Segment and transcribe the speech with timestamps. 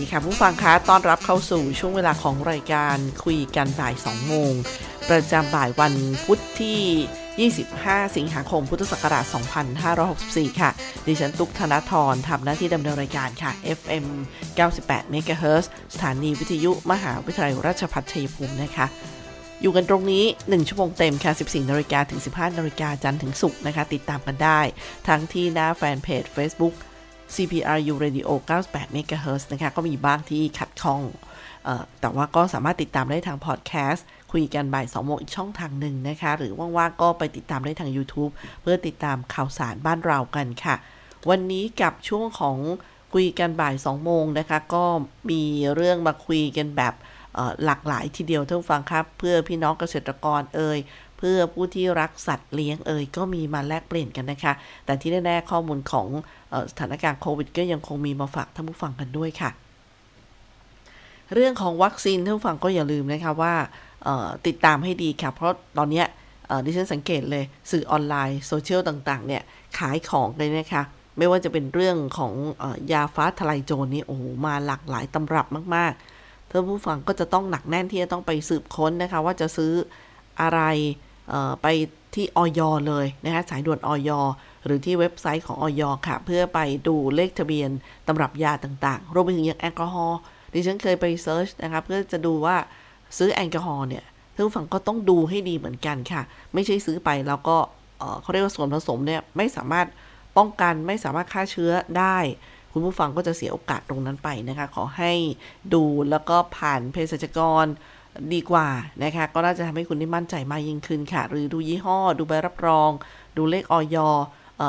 [0.00, 4.52] ดีค่ะผู้ฟังคะต้อนรับเข้าสู่ช่วงเวลาของรายการคุยกันบ่าย 2 โมง
[5.10, 9.24] ประจำบ่ายวันพุธที่ 25 สิงหาคม พุทธศักราช
[9.92, 10.70] 2564 ค่ะ
[11.06, 14.06] ดิฉันตุ๊กธนทรทำหน้าที่ดำเนินรายการค่ะ FM
[14.58, 18.86] 98 MHz สถานีวิทยุมหาวิทยาลัยราชภัฏชัยภูมินะคะ
[19.62, 24.60] อยู่กันตรงนี้ 1 ชั่วโมงเต็มค่ะ 14นาฬิกาถึง 15นาฬิกาจันทร์ถึงศุกร์นะคะ ติดตามกันได้
[25.08, 26.74] ทั้งที่หน้าแฟนเพจ Facebook
[27.34, 28.28] CPRU Radio
[28.64, 31.02] 98 MHz นะคะ ก็มีบ้างที่ขัดข้อง
[31.66, 40.74] ออแต่ว่าก็สามารถติดตามได้ทางพอดแคสต์ คุยกันบ่าย2โมงอีกช่องทางหนึ่งนะคะ หรือว่างๆ ก็ไปติดตามได้ทาง YouTube เพื่อติดตามข่าวสารบ้านเรากันค่ะ
[41.30, 42.56] วันนี้กับช่วงของ
[43.14, 44.84] คุยกันบ่าย2โมงนะคะ ก็
[45.30, 45.42] มี
[45.74, 46.94] เรื่องมาคุยกันแบบ
[47.64, 50.78] หลากหลายทีเดียวท่านฟังครับ เพื่อพี่น้องเกษตรกรเอ่ย
[51.22, 54.52] เพื่อผู้ที่รักสัตว์เลี้ยงเอ่ยก็มีมาแลกเปลี่ยนกันนะคะ
[54.84, 56.06] แต่ที่แน่ๆข้อมูลของ
[56.52, 59.50] ออสถานการณ์โควิด ก็ยังคงมีมาฝากท่านผู้ฟังกันด้วยค่ะ
[61.34, 63.54] เรื่องของวัคซีนท่านผู้ฟังก็อย่าลืมนะคะว่า
[64.46, 66.02] ติดตามให้ดีค่ะ เพราะตอนนี้
[66.64, 69.42] ดิฉันสังเกตเลยสื่อออนไลน์โซเชียลต่างๆ เนี่ย
[69.78, 70.82] ขายของเลยนะคะ
[71.18, 72.32] ไม่ว่าจะเป็นเรื่องของ
[72.88, 79.72] อยาฟ้าทลายโจรนี่โอ้โหมาหลากหลายตำรับมากๆท่านผู้ฟังก็จะต้องหนักแน่นที่จะต้องไปสืบค้นนะคะ ว่าจะซื้อ
[80.40, 80.60] อะไร
[81.62, 81.66] ไป
[82.14, 82.60] ที่อย.
[82.88, 84.10] เลยนะคะสายด่วนอย.
[84.64, 85.82] หรือที่เว็บไซต์ของอย.
[86.06, 87.70] ค่ะ เพื่อไปดูเลขทะเบียน
[88.06, 90.18] ตำรับยาต่างๆ รวมไปถึงอย่างแอลกอฮอล์
[90.54, 92.56] ดิฉันเคยไป search นะคะเพื่อจะดูว่า
[93.18, 94.04] ซื้อแอลกอฮอล์เนี่ย
[94.34, 96.22] ท่านผู้ฟังก็ต้องดูให้ดีเหมือนกันค่ะ
[96.54, 99.86] ไม่ใช่ซื้อไปแล้วก็เขาเรียกว่าส่วนผสมเนี่ยไม่สามารถ
[100.36, 102.18] ป้องกันไม่สามารถฆ่าเชื้อได้
[102.72, 105.12] คุณผู้ฟังก็จะเสียโอกาสตรงนั้นไปนะคะ ขอให้
[105.74, 107.66] ดูแล้วก็ผ่านเภสัชกร
[108.34, 108.68] ดีกว่า
[109.02, 112.90] นะคะ ก็น่าจะทำให้คุณได้มั่นใจมากยิ่งขึ้นค่ะ หรือดูยี่ห้อ ดูใบรับรอง
[113.36, 113.96] ดูเลขอย.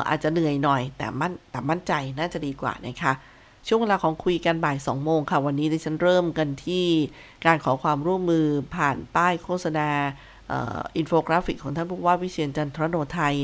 [0.09, 3.13] อาจจะเหนื่อยหน่อย แต่มั่นแต่มั่นใจน่าจะดีกว่านะคะ
[3.68, 6.85] ช่วงเวลาของคุยกันบ่าย2โมงค่ะ วันนี้ดิฉันเริ่มกันที่
[7.46, 9.90] การขอความร่วมมือผ่านป้ายโฆษณา
[10.97, 13.35] อินโฟกราฟิกของท่านผู้ว่าวิเชียร จันทรโณทัย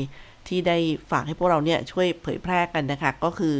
[0.48, 0.76] ที่ได้
[1.10, 3.56] ฝากให้พวกเราเนี่ยช่วยเผยแพร่กันนะคะ ก็คือ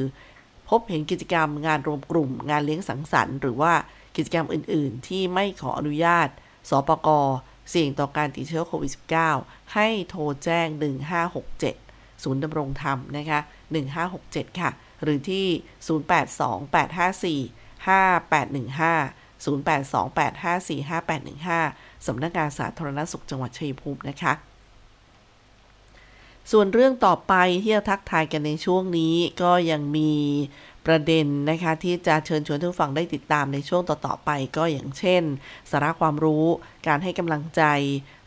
[0.68, 3.72] พบเห็นกิจกรรมงานรวมกลุ่ม งานเลี้ยงสังสรรค์ หรือว่า
[4.18, 6.28] กิจกรรมอื่น ๆ ที่ไม่ขออนุญาต
[6.68, 7.08] สปก
[7.70, 8.92] เสี่ยงต่อการติดเชื้อโควิด
[9.32, 10.66] -19 ให้โทรแจ้ง
[11.44, 13.40] 1567 ศูนย์ดำรงธรรมนะคะ
[13.98, 14.70] 1567 ค่ะ
[15.02, 15.46] หรือที่
[17.86, 24.32] 0828545815 0828545815 สำนักงานสาธารณสุขจังหวัดชัยภูมินะคะ
[26.52, 30.12] ส่วนเรื่องต่อไปที่จะทักทายกันในช่วงนี้ก็ยังมี
[30.86, 35.22] ประเด็นนะคะที่จะเชิญชวนทุกฝั่งได้ติดตามในช่วงต่อๆไป ก็อย่างเช่น
[35.70, 36.44] สาระความรู้
[36.86, 37.62] การให้กำลังใจ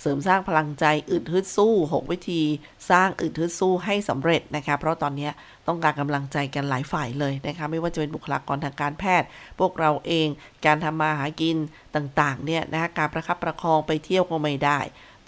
[0.02, 2.44] เสริมสร้างพลังใจอึดฮึดสู้ 6 วิธี
[2.90, 5.30] สร้างอึดฮึดสู้ให้สำเร็จนะคะเพราะตอนนี้
[5.68, 9.28] ต้องการกำลังใจกันหลายฝ่ายเลยนะคะไม่ว่าจะเป็นบุคลากรทางการแพทย์
[9.60, 10.28] พวกเราเอง
[10.66, 11.58] การทำมาหากิน
[11.96, 14.80] ต่างๆเนี่ยนะคะการประคับประคองไปเที่ยวก็ไม่ได้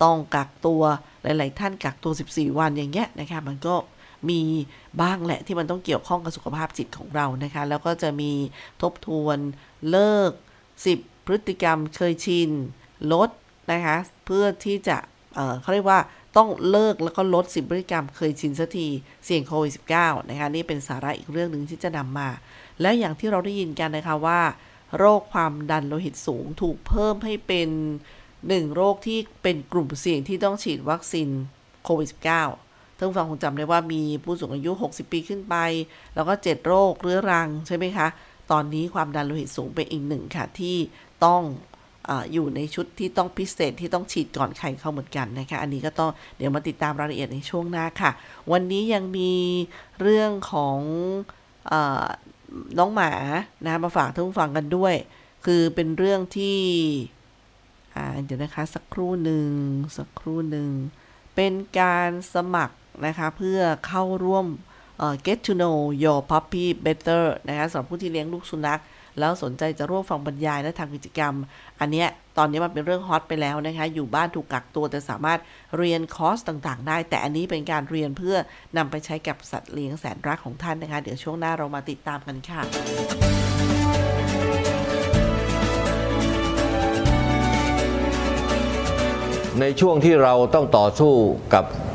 [0.03, 0.83] ต้องกักตัว
[1.23, 3.75] หลาย ๆ ท่านกักตัว 14 วันอย่างเงี้ยนะคะมันก็
[4.29, 4.41] มี
[5.01, 8.31] บ้างแหละที่มันต้องเกี่ยวข้องกับสุขภาพจิตของเรานะคะ แล้วก็จะมี
[8.81, 9.37] ทบทวน
[9.89, 10.31] เลิก
[10.79, 12.49] 10 พฤติกรรมเคยชิน
[13.13, 13.29] ลด
[13.71, 14.97] นะคะ เพื่อที่จะ
[15.35, 15.99] เเขาเรียกว่า
[16.37, 18.87] ต้องเลิกแล้วก็ลด10พฤติกรรมเคยชินสักที
[19.25, 22.29] เสี่ยงโควิด -19 นะคะนี่เป็นสาระอีกเรื่องหนึ่งที่จะนำมา
[22.81, 24.41] และอย่างที่เราได้ยินกันนะคะว่า
[24.97, 27.69] โรคความดันโลหิตสูงถูกเพิ่มให้เป็น
[28.47, 31.29] หนึ่งโรคที่เป็นกลุ่มเสี่ยงที่ต้องฉีดวัคซีน
[31.83, 32.72] โควิด -19
[33.03, 35.55] ท่านฟังคงจำได้ว่ามีผู้สูงอายุ 60 ปีขึ้นไป
[36.15, 38.07] แล้วก็ 7 โรคเรื้อรังใช่ไหมคะ
[38.51, 40.75] ตอนนี้ความดันโลหิตสูงเป็นอีกหนึ่งค่ะ ที่
[41.25, 41.41] ต้อง
[42.33, 48.11] อยู่ในชุดที่ต้องพิเศษที่ต้องฉีดก่อนใครเข้าเหมือนกันนะคะ อันนี้ก็ต้องเดี๋ยวมาติดตามรายละเอียดในช่วงหน้าค่ะ
[48.51, 49.33] วันนี้ยังมี
[50.01, 50.79] เรื่องของ
[51.71, 51.73] อ
[52.77, 53.11] น้องหมา
[53.65, 54.95] นะมาฝากท่านผู้ฟังกันด้วย
[55.45, 56.59] คือเป็นเรื่องที่
[58.23, 59.49] เดี๋ยวนะคะสักครู่หนึ่ง
[59.97, 60.69] สักครู่หนึ่ง
[61.35, 64.45] เป็นการสมัคร นะคะเพื่อเข้าร่วม
[65.25, 68.81] get to know your puppy better นะคะสำหรับผู้ที่เลี้ยงลูกสุนัข
[69.19, 71.33] แล้วสนใจจะร่วมฟังบรรยายและทำกิจกรรม
[71.79, 72.07] อันเนี้ย
[72.37, 75.39] ตอนนี้มันเป็นเรื่องฮอตไปแล้วนะคะ อยู่บ้านถูกกักตัวแต่สามารถ
[75.77, 78.37] เรียนคอร์สต่างๆ ได้ แต่อันนี้เป็นการเรียนเพื่อ
[78.77, 82.61] นำไปใช้กับสัตว์เลี้ยงแสนรักของท่านนะคะ เดี๋ยวช่วงหน้าเรามาติดตามกันค่ะ
[89.59, 91.13] ในช่วงที่เราต้องต่อสู้
[91.53, 91.65] กับ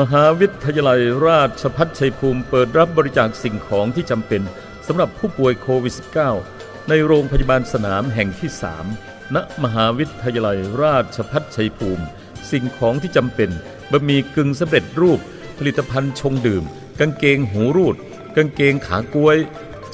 [0.00, 4.42] มหาวิทยาลัยราชพัฒชัยภูมิเปิดรับบริจาคสิ่งของที่จำเป็น
[4.86, 5.94] สำหรับผู้ป่วยโควิด
[6.40, 8.50] -19 ในโรงพยาบาลสนามแห่งที่
[8.92, 12.04] 3 ณ มหาวิทยาลัยราชพัฒชัยภูมิ
[12.50, 13.50] สิ่งของที่จำเป็น
[13.90, 15.20] บะหมี่กึ่งสำเร็จรูป
[15.58, 16.64] ผลิตภัณฑ์ชงดื่ม
[17.00, 17.96] กางเกงหูรูด
[18.36, 19.36] กางเกงขากล้วย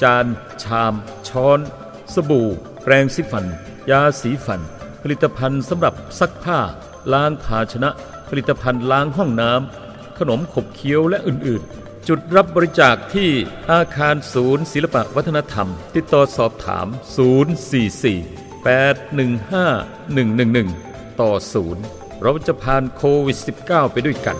[0.02, 0.26] จาน
[0.62, 0.94] ชาม
[1.28, 1.58] ช้อน
[2.14, 2.48] สบู่
[2.82, 3.44] แปรงสีฟัน
[3.90, 4.60] ยาสีฟัน
[5.02, 6.58] ผลิตภัณฑ์สำหรับซักผ้า
[7.12, 7.90] ล้างภาชนะ
[8.28, 9.87] ผลิตภัณฑ์ล้างห้องน้ำ
[10.18, 13.30] ขนมขบเคี้ยวและอื่นๆ จุดรับบริจาคที่
[13.70, 16.86] อาคารศูนย์ศิลปวัฒนธรรม ติดต่อสอบถาม
[17.76, 21.32] 044 815 111 ต่อ
[21.76, 24.36] 0 เราจะผ่านโควิด -19 ไปด้วยกัน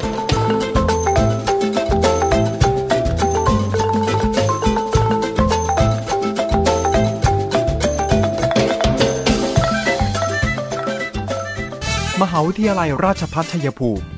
[12.23, 14.18] มหาวิทยาลัยราชพัฒชัยภูมิ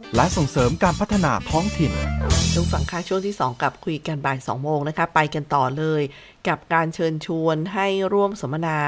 [0.15, 1.91] และส่งเสริมการพัฒนาท้องถิ่น
[2.51, 6.01] ช่วงฝังค่าช่วงที่ 2 กับคุยกันบ่าย 2 โมงนะคะ ไปกันต่อเลย
[6.47, 8.79] กับการเชิญชวนให้ร่วมสัมมนา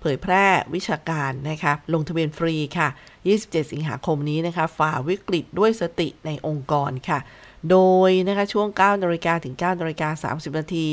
[0.00, 0.44] เผยแพร่
[0.74, 2.88] วิชาการนะคะลงทะเบียนฟรีค่ะ
[3.30, 7.18] 27 สิงหาคมนี้นะคะ ฝ่าวิกฤตด้วยสติในองค์กรค่ะ
[7.70, 10.86] โดยนะคะช่วง9นาฬิกาถึง9นาฬิกา30 นาที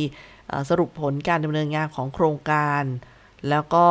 [0.69, 2.83] สรุปผลการดำเนินงานของโครงการ
[3.49, 3.85] แล้วก็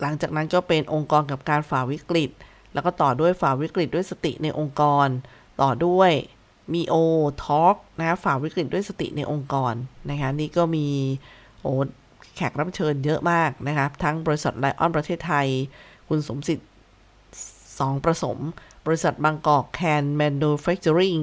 [0.00, 2.30] หลังจากนั้นก็เป็นองค์กรกับการฝ่าวิกฤต
[2.72, 5.08] แล้วก็ต่อด้วยฝ่าวิกฤตด้วยสติในองค์กร
[5.60, 6.12] ต่อด้วย
[6.74, 6.94] มีโอ
[7.44, 9.74] ทอล์กนะคะฝ่าวิกฤตด้วยสติในองค์กร
[10.10, 10.86] นะคะนี่ก็มี
[11.60, 11.66] โอ
[12.36, 15.46] แขกรับเชิญเยอะมากนะคะทั้งบริษัทไลออนประเทศไทย
[16.08, 16.68] คุณสมศิษย์
[17.78, 18.38] สองประสม
[18.86, 21.16] บริษัทบางกอกแคนแมนดูแฟคเจอริง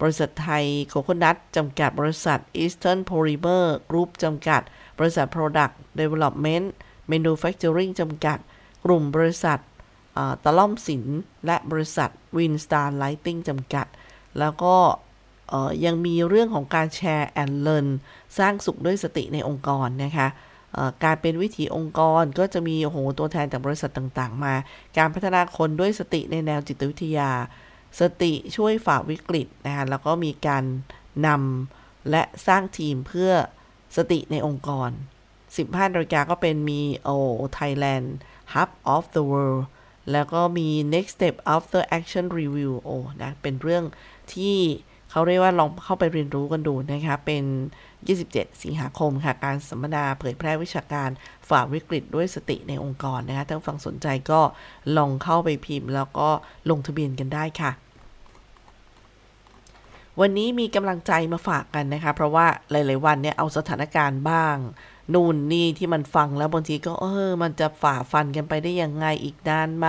[0.00, 4.62] บริษัทไทยโคโคนัทจำกัดบริษัท Eastern Polymer Group จำกัด
[4.98, 6.66] บริษัท Product Development
[7.12, 8.38] Manufacturing จำกัด
[8.84, 9.60] กลุ่มบริษัท
[10.44, 11.04] ตะล่อมสิน
[11.46, 13.86] และบริษัท Winstar Lighting จำกัด
[14.38, 14.76] แล้วก็
[15.84, 17.88] ยังมีเรื่องของการ share and learn
[18.38, 20.28] สร้างสุขด้วยสติในองค์กรนะคะ
[21.04, 24.54] การเป็นวิถีองค์กรก็จะมีโอ้โหตัวแทนจากบริษัทต่างๆ มา
[24.96, 27.30] การพัฒนาคนด้วยสติในแนวจิตวิทยา
[28.00, 30.64] สติช่วยฝ่าวิกฤตนะคะแล้วก็มีการ
[31.26, 33.32] นำและสร้างทีมเพื่อ
[33.96, 34.90] สติในองค์กร
[35.42, 37.10] 15นาฬิกาก็เป็นมีโอ
[37.58, 38.06] Thailand
[38.54, 39.62] Hub of the World
[40.12, 43.84] แล้วก็มี next step after action review โอ้นะ เป็นเรื่อง
[44.34, 44.56] ที่
[45.10, 47.44] เขาเรียกว่าลองเข้าไปเรียนรู้กันดูนะคะ เป็น
[48.02, 51.10] 27 สิงหาคมค่ะ การสัมมนาเผยแพร่วิชาการ
[51.48, 54.40] ฝ่าวิกฤตด้วยสติในองค์กรนะคะ ถ้าฟังสนใจก็
[54.96, 56.28] ลองเข้าไปพิมพ์ แล้วก็
[56.70, 57.70] ลงทะเบียนกันได้ค่ะ
[60.20, 64.56] วันนี้มีกำลังใจมาฝากกันนะคะ เพราะว่าหลาย ๆ วันเนี่ยเอาสถานการณ์บ้าง
[65.14, 69.88] นู่นนี่ที่มันฟังแล้วบางทีก็เออ มันจะฝ่าฟันกันไปได้ยังไงอีกนานไหม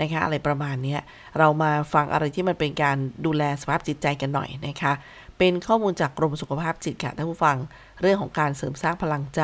[0.00, 0.96] นะคะ อะไรประมาณนี้
[1.38, 2.96] เรามาฟังอะไรที่มันเป็นการ
[3.26, 4.92] ดูแลสภาพจิตใจกันหน่อยนะคะ
[5.38, 7.56] เป็นข้อมูลจากกรมสุขภาพจิตค่ะท่านผู้ฟัง
[8.00, 9.42] เรื่องของการเสริมสร้างพลังใจ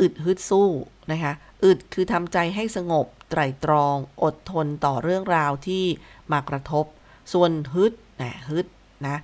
[0.00, 0.68] อึดฮึดสู้
[1.12, 1.32] นะคะ
[1.64, 5.84] อึดคือทำใจให้สงบไตรตรอง อดทนต่อเรื่องราวที่
[6.32, 6.84] มากระทบ
[7.32, 7.92] ส่วนฮึด
[8.22, 8.66] นะฮึด
[9.08, 9.16] นะ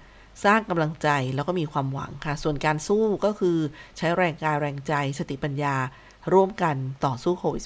[0.45, 3.59] สร้างกำลังใจแล้วก็มีความหวังค่ะ ส่วนการสู้ก็คือ
[3.97, 5.77] ใช้แรงกายแรงใจสติปัญญา
[6.33, 7.65] ร่วมกันต่อสู้โควิด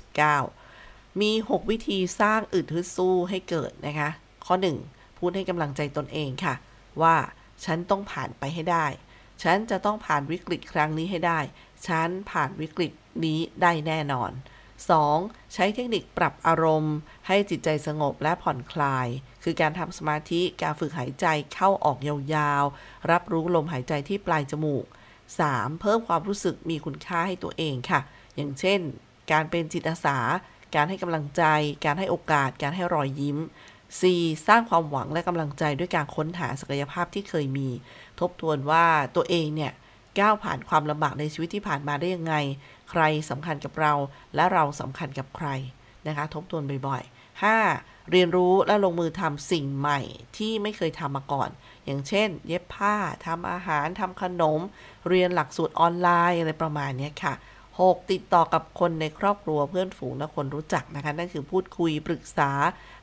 [0.59, 4.11] -19 มี 6 วิธีสร้างอึดฮึดสู้ให้เกิดนะคะ
[4.47, 4.55] ข้อ
[4.87, 6.55] 1 พูดให้กำลังใจตนเองค่ะ
[7.03, 7.17] ว่า
[7.65, 8.87] ฉันต้องผ่านไปให้ได้
[9.43, 11.41] ฉันจะต้องผ่านวิกฤตครั้งนี้ให้ได้
[11.87, 12.93] ฉันผ่านวิกฤต
[13.25, 14.31] นี้ได้แน่นอน
[14.91, 15.55] 2.
[15.55, 16.97] ใช้เทคนิคปรับอารมณ์
[17.27, 19.09] ให้จิตใจสงบและผ่อนคลาย
[19.45, 24.85] คือการทำสมาธิ การฝึกหายใจเข้าออกยาวๆ รับรู้ลมหายใจที่ปลายจมูก
[25.33, 25.81] 3.
[25.81, 28.01] เพิ่มความรู้สึกมีคุณค่าให้ตัวเองค่ะ
[28.37, 28.81] อย่างเช่น
[29.33, 30.19] การเป็นจิตอาสา
[30.75, 31.43] การให้กำลังใจ
[31.85, 33.39] การให้โอกาส การให้รอยยิ้ม
[33.93, 34.47] 4.
[34.47, 37.69] สร้างความหวังและกำลังใจด้วยการค้นหาศักยภาพที่เคยมี
[38.21, 38.85] ทบทวนว่า
[39.17, 39.73] ตัวเองเนี่ย
[40.21, 42.35] ก้าวผ่านความลำบากในชีวิตที่ผ่านมาได้ยังไง
[42.93, 43.93] ใครสำคัญกับเรา
[44.35, 45.49] และเราสำคัญกับใคร
[46.07, 48.11] นะคะ ทบทวนบ่อยๆ 5.
[48.11, 50.01] เรียนรู้และลงมือทำสิ่งใหม่
[50.37, 51.51] ที่ไม่เคยทำมาก่อน
[51.85, 52.97] อย่างเช่น เย็บผ้า
[53.27, 54.61] ทำอาหารทำขนม
[55.09, 57.35] เรียนหลักสูตรออนไลน์อะไรประมาณนี้ค่ะ
[57.73, 58.11] 6.
[58.13, 62.51] ติดต่อกับคนในครอบครัวเพื่อนฝูงและคนรู้จักนะคะ นั่นคือพูดคุยปรึกษา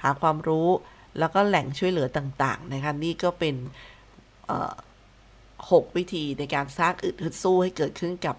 [0.03, 0.69] หาความรู้
[1.19, 3.55] แล้วก็แหล่งช่วยเหลือต่างๆนะคะนี่ก็เป็น
[4.75, 8.36] 6วิธีในการสร้างอึดฮึดสู้ให้เกิดขึ้นกับ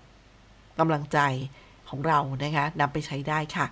[0.80, 1.18] กำลังใจ
[1.88, 3.66] ของเรานะคะนำไปใช้ได้ค่ะ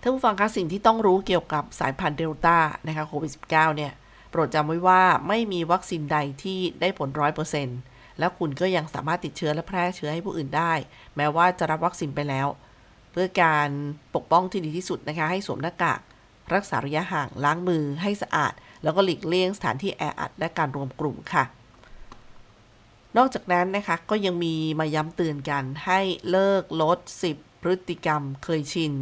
[0.00, 3.92] ท่านผู้ฟังคะสิ่งที่ต้องรู้เกี่ยวกับสายพันธุ์เดลต้านะคะโควิด -19 เนี่ย
[4.30, 7.78] โปรดจำไว้ว่าไม่มีวัคซีนใดที่ได้ผลร้อยเปอร์เซ็นต์
[8.18, 10.72] แล้วคุณก็ยังสามารถติดเชื้อและแพร่เชื้อให้ผู้อื่นได้
[11.16, 12.46] แม้ว่าจะรับวัคซีนไปแล้ว
[13.12, 13.68] เพื่อการ
[14.14, 16.00] ปกป้องที่ดีที่สุดนะคะ ให้สวมหน้ากาก
[16.54, 21.44] รักษาระยะห่างล้างมือให้สะอาด แล้วก็หลีกเลี่ยงสถานที่แออัดและการรวมกลุ่มค่ะ
[23.16, 26.98] นอกจากนั้นนะคะก็ยังมีมาย้ำเตือนกันให้เลิกลด
[27.32, 28.92] 10 พฤติกรรมเคยชิน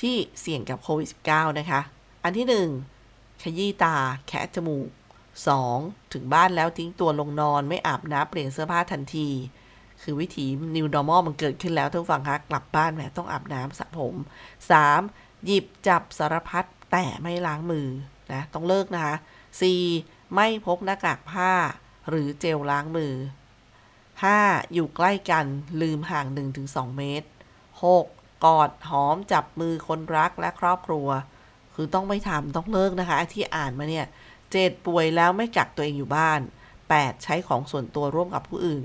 [0.00, 1.80] ที่เสี่ยงกับโควิด -19 นะคะ
[2.24, 2.46] อันที่
[3.02, 4.88] 1 ขยี้ตาแคะจมูก
[5.50, 6.12] 2.
[6.12, 9.28] ถึงบ้านแล้วทิ้งตัวลงนอนไม่อาบน้ำเปลี่ยนเสื้อผ้าทันที
[10.02, 14.14] คือวิถี New Normal มันเกิดขึ้นแล้วท่านฟังคะกลับบ้านแหมต้องอาบน้ำสระผม
[14.80, 15.44] 3.
[15.46, 17.88] หยิบจับสารพัดแต่ไม่ล้างมือ
[18.32, 19.14] นะต้องเลิกนะคะ
[19.74, 20.34] 4.
[20.34, 21.52] ไม่พกหน้ากากผ้า
[22.08, 23.14] หรือเจลล้างมือ
[23.92, 24.74] 5.
[24.74, 25.46] อยู่ใกล้กัน
[25.82, 26.26] ลืมห่าง
[26.62, 27.28] 1-2 เมตร
[27.82, 28.04] 6.
[28.04, 31.08] กอดหอมจับมือคนรักและครอบครัว
[31.74, 34.06] คือต้องไม่ทำต้องเลิกนะคะ ที่อ่านมาเนี่ย
[34.52, 36.40] เจ็ดป่วยแล้วไม่กักตัวเองอยู่บ้าน
[36.82, 37.24] 8.
[37.24, 38.84] ใช้ของส่วนตัวร่วมกับผู้อื่น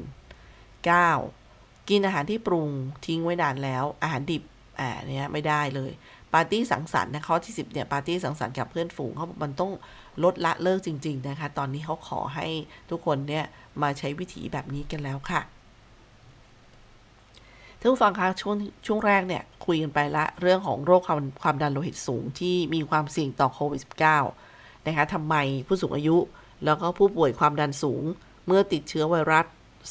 [1.13, 1.89] 9.
[1.89, 2.69] กินอาหารที่ปรุง
[3.05, 4.43] ทิ้งไว้นานแล้ว อาหารดิบ
[4.79, 5.91] อ่าเนี่ยไม่ได้เลย
[6.33, 9.71] ปาร์ตี้สังสรรค์นะข้อที่ 10เนี่ยปาร์ตี้สังสรรค์กับเพื่อนฝูงเขาบอกมันต้อง
[10.23, 12.47] ลดละเลิกจริง ๆ นะคะ ตอนนี้เขาขอให้
[12.89, 13.45] ทุกคนเนี่ย
[13.81, 15.41] มาใช้วิถีแบบนี้กันแล้วค่ะ
[17.79, 18.55] ท่านผู้ฟังคะช่วง
[18.85, 23.81] ช่วงแรกเนี่ยคุยกันไปละเรื่องของโรคความความดันโลหิตสูงที่มีความเสี่ยงต่อโควิด
[24.33, 25.35] -19 นะคะทำไม
[25.67, 26.17] ผู้สูงอายุ
[26.65, 28.03] แล้วก็ผู้ป่วยความดันสูง
[28.45, 29.45] เมื่อติดเชื้อไวรัส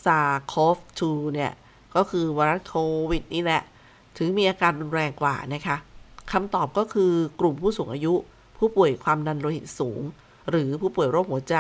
[0.05, 0.77] ซาร์โคฟ
[1.07, 1.53] 2เนี่ย
[1.95, 2.77] ก็คือไวรัสโค
[3.11, 3.63] วิดนี่แหละ
[4.19, 5.77] ถึงมีอาการรุนแรงกว่านะคะ
[6.33, 8.15] คำตอบก็คือกลุ่มผู้สูงอายุ
[8.65, 10.01] ผู้ป่วยความดันโลหิตสูง
[10.51, 11.57] หรือผู้ป่วยโรคหัวใจ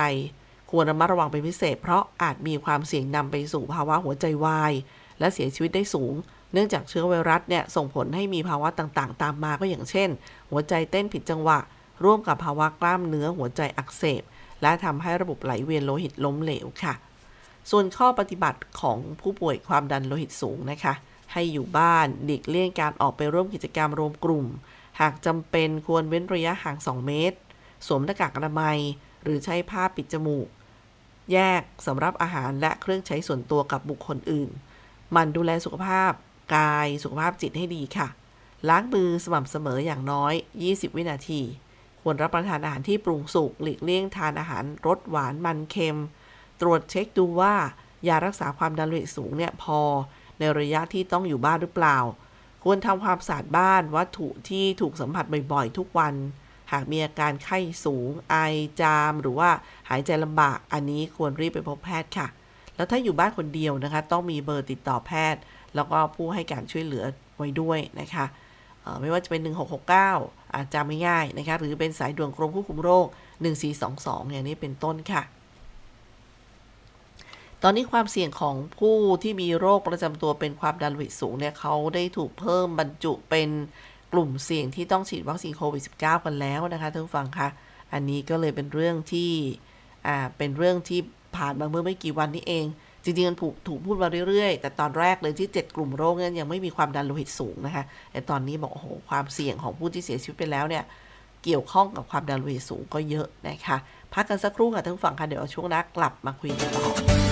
[0.70, 4.72] ควรระมัดระวังเป็นพิเศษ เพราะอาจมีความเสี่ยงนำไปสู่ภาวะหัวใจวาย
[5.18, 6.14] และเสียชีวิตได้สูง
[6.52, 10.08] เนื่องจากเชื้อไวรัสเนี่ยส่งผลให้มีภาวะต่างๆ ตามมาก็อย่างเช่น
[10.50, 11.58] หัวใจเต้นผิดจังหวะ
[12.04, 14.22] ร่วมกับภาวะกล้ามเนื้อหัวใจอักเสบ
[14.62, 16.94] และทำให้ระบบไหลเวียนโลหิตล้มเหลวค่ะ
[17.70, 20.94] ส่วนข้อปฏิบัติของผู้ป่วยความดันโลหิตสูงนะคะ
[21.32, 24.46] ให้อยู่บ้านหลีกเลี่ยงการออกไปร่วมกิจกรรมรวมกลุ่ม
[25.00, 27.38] หากจำเป็นควรเว้นระยะห่าง 2 เมตร
[27.86, 28.78] สวมหน้ากากอนามัย
[29.22, 30.48] หรือใช้ผ้าปิดจมูก
[31.32, 34.50] แยกสำหรับอาหารและเครื่องใช้ส่วนตัวกับบุคคลอื่น
[35.16, 36.12] มันดูแลสุขภาพ
[36.56, 38.08] กายสุขภาพจิตให้ดีค่ะ
[38.68, 40.34] ล้างมือสม่ำเสมออย่างน้อย
[40.64, 41.40] 20 วินาที
[42.00, 46.00] ควรรับประทานอาหารที่ปรุงสุกหลีกเลี่ยงทานอาหารรสหวานมันเค็ม
[46.60, 47.54] ตรวจเช็คดูว่า
[48.08, 49.80] ยารักษาความดันโลหิตสูงเนี่ยพอ
[50.38, 51.98] ในระยะที่ต้องอยู่บ้านหรือเปล่า
[52.62, 56.14] ควรทำความสะอาดบ้านวัตถุที่ถูกสัมผัสบ่อยๆ ทุกวัน
[56.72, 58.36] หากมีอาการไข้สูง ไอ
[58.80, 59.50] จาม หรือว่า
[59.88, 62.28] หายใจลำบาก อันนี้ควรรีบไปพบแพทย์ค่ะ
[62.76, 65.40] แล้วถ้าอยู่บ้านคนเดียวนะคะ ต้องมีเบอร์ติดต่อแพทย์
[65.74, 67.04] แล้วก็ผู้ให้การช่วยเหลือ
[67.36, 68.24] ไว้ด้วยนะคะ
[69.00, 69.40] ไม่ว่าจะเป็น
[69.98, 73.06] 1669 อาจจะไม่ง่ายนะคะ หรือเป็นสายด่วนกรมควบคุมโรค
[73.68, 75.22] 1422 อย่างนี้เป็นต้นค่ะ
[77.64, 83.48] ตอนนี้ความเสี่ยงของผู้ที่มีโรคประจำตัวเป็นความดันโลหิตสูงเนี่ยเขาได้ถูกเพิ่มบรรจุเป็น
[84.12, 87.48] กลุ่มเสี่ยงที่ต้องฉีดวัคซีนโควิด -19 กันแล้วนะคะท่านผู้ฟังคะ
[87.92, 89.30] อันนี้ก็เลยเป็นเรื่องที่
[90.06, 91.00] อ่าเป็นเรื่องที่
[91.36, 92.66] ผ่านมาเมื่อไม่กี่วันนี้เอง
[93.04, 100.84] จริงๆมันถูกพูดมาเรื่อยๆ แต่ตอนแรกเลยที่ 7 กลุ่มโรคนั้นยังไม่มีความดันโลหิตสูงนะคะแต่ตอนนี้บอกโอ้โหความเสี่ยงของผู้ที่เสียชีวิตไปแล้วเนี่ย
[101.44, 103.76] เกี่ยวข้องกับความดันโลหิตสูงก็เยอะนะคะ
[104.12, 107.31] พักกันสักครู่ค่ะท่านผู้ฟังค่ะเดี๋ยวช่วงนักกลับมาคุยกันต่อ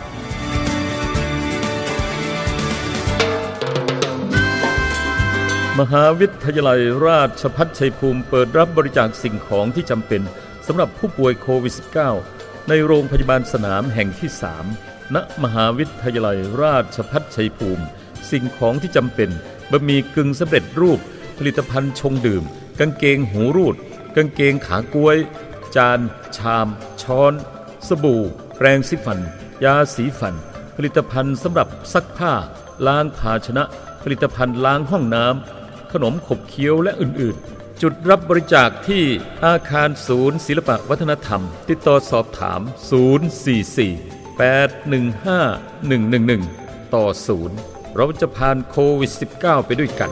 [5.79, 10.21] มหาวิทยาลัยราชพัฒชัยภูมิเปิดรับบริจาคสิ่งของที่จำเป็น
[10.67, 11.73] สำหรับผู้ป่วยโควิด
[12.19, 14.29] -19 ในโรงพยาบาลสนามแห่งที่
[14.73, 17.83] 3 ณ มหาวิทยาลัยราชพัฒชัยภูมิ
[18.31, 19.29] สิ่งของที่จำเป็น
[19.71, 20.99] บะหมี่กึ่งสำเร็จรูป
[21.37, 22.43] ผลิตภัณฑ์ชงดื่ม
[22.79, 23.75] กางเกงหูรูด
[24.15, 25.17] กางเกงขากล้วย
[25.75, 25.99] จาน
[26.37, 26.67] ชาม
[27.01, 27.33] ช้อน
[27.87, 28.21] สบู่
[28.57, 29.19] แปรงสีฟัน
[29.63, 30.35] ยาสีฟัน
[30.75, 32.33] ผลิตภัณฑ์สำหรับซักผ้า
[32.87, 33.63] ล้างภาชนะ
[34.03, 35.60] ผลิตภัณฑ์ล้างห้องน้ำ
[35.91, 39.03] ขนมขบเคี้ยวและอื่นๆ จุดรับบริจาคที่
[39.45, 42.91] อาคารศูนย์ศิลปวัฒนธรรม ติดต่อสอบถาม 044
[44.41, 47.05] 815 111 ต่อ
[47.51, 50.11] 0 เราจะผ่านโควิด -19 ไปด้วยกัน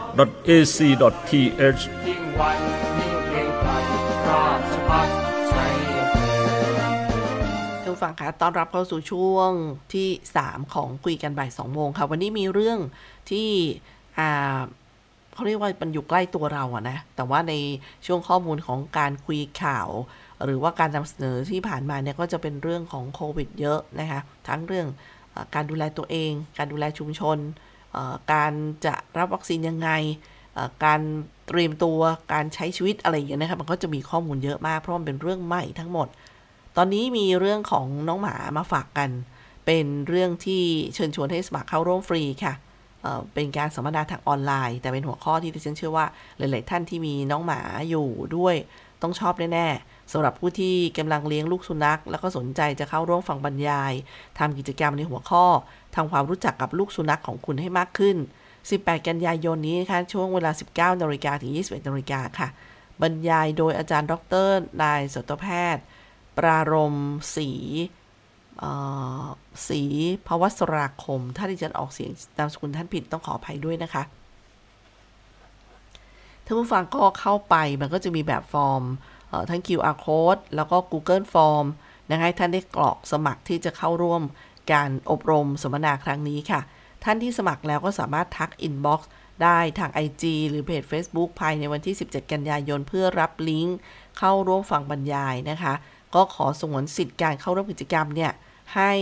[0.17, 2.57] cpru.ac.th ยิ่งวัน
[2.97, 3.71] ยิ่งเกรงไกร
[4.27, 5.07] ราชพัฒ
[8.01, 9.51] ฟังคะต้อนรับเข้าสู่ช่วง
[9.93, 10.09] ที่
[10.41, 12.79] 3 ของคุยกันบ่าย2โมงค่ะ วันนี้มีเรื่อง
[13.31, 13.49] ที่
[14.19, 14.59] อ่า
[15.33, 17.53] เขาเรียกว่ามันอยู่ใกล้ตัวเราอะนะ แต่ว่าใน
[18.05, 19.89] ช่วงข้อมูลของการคุยข่าว
[20.45, 24.87] หรือว่าการนำเสนอที่ผ่านมาเนี่ยก็จะเป็นเรื่องของโควิดเยอะนะคะ ทั้งเรื่อง
[25.35, 27.37] อการดูแลตัวเอง การดูแลชุมชน
[28.33, 28.53] การ
[28.85, 29.89] จะรับวัคซีนยังไง
[30.85, 31.01] การ
[31.47, 31.99] เตรียมตัว
[32.33, 36.07] การใช้ชีวิตอะไรอย่างเงี้ยนะครับมันก็จะมีข้อมูลเยอะมากเพราะมันเป็นเรื่องใหม่ทั้งหมด
[36.77, 39.09] ตอนนี้มีเรื่องของน้องหมามาฝากกัน
[39.65, 42.53] เป็นเรื่องที่เชิญชวนให้สมัครเข้าร่วมฟรีค่ะ
[43.33, 46.05] เป็นการสัมมนาทางออนไลน์ แต่เป็นหัวข้อที่ดิฉันเชื่อว่า
[46.37, 48.55] หลาย ๆ ท่านที่มีน้องหมาอยู่ด้วย
[49.01, 53.93] ต้องชอบแน่ ๆ สำหรับผู้ที่กำลังเลี้ยงลูกสุนัข แล้วก็สนใจจะเข้าร่วมฟังบรรยาย
[54.39, 55.45] ทำกิจกรรมในหัวข้อ
[55.95, 58.17] ทำความรู้จักกับลูกสุนัขของคุณให้มากขึ้น
[58.61, 62.47] 18 กันยายนนี้นะคะช่วงเวลา 19นาฬิกาถึง 21นาฬิกาค่ะ
[63.01, 64.13] บรรยายโดยอาจารย์ด
[64.47, 64.49] ร
[64.81, 65.83] นายสัตวแพทย์
[66.37, 66.95] ปรารม
[67.35, 67.49] ศรี
[69.67, 69.81] สี
[70.27, 74.03] พวัสราคม ถ้าดิฉันออกเสียงนามสกุลท่านผิดต้องขออภัยด้วยนะคะ
[76.45, 78.83] ท่านผู้ฟังก็เข้าไปมันก็จะมีแบบฟอร์ม
[79.49, 81.65] ทั้ง QR code แล้วก็ Google Form
[82.11, 84.21] นะคะท่านได้กรอกสมัครที่จะเข้าร่วม
[84.73, 86.61] การอบรมสัมมนาครั้งนี้ค่ะ
[87.03, 89.01] ท่านที่สมัครแล้วก็สามารถทัก inbox
[89.43, 93.77] ได้ทาง IG หรือเพจ Facebook ภายในวันที่ 17 กันยายน เพื่อรับลิงก์
[94.17, 95.73] เข้าร่วมฟังบรรยายนะคะ
[96.15, 98.31] ก็ขอสงวนสิทธิ์การเข้าร่วมกิจกรรมเนี่ย
[98.75, 98.93] ให้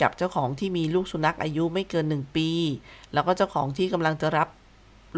[0.00, 2.50] กับเจ้าของที่มีลูกสุนัขอายุไม่เกิน 1 ปี
[3.12, 4.48] แล้วก็เจ้าของที่กำลังจะรับ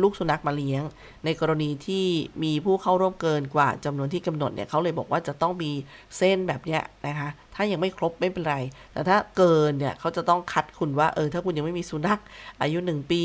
[0.02, 0.82] ลูกสุนัขมาเลี้ยง
[1.24, 2.06] ในกรณีที่
[2.42, 5.70] มีผู้เข้าร่วมเกินกว่าจำนวนที่กำหนดเนี่ยเขาเลยบอกว่าจะต้องมี
[6.16, 8.56] เส้นแบบเนี้ยนะคะ ถ้ายังไม่ครบไม่เป็นไร
[8.92, 12.20] แต่ถ้าเกินเนี่ยเขาจะต้องคัดคุณว่าเออถ้าคุณยังไม่มีสุนัข
[12.62, 13.22] อายุ 1 ปี